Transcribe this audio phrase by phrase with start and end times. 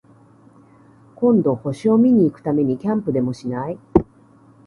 [1.15, 3.77] 今度、星を見に行くためにキャンプでもしない？